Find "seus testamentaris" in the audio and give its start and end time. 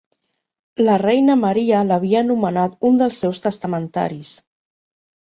3.25-4.33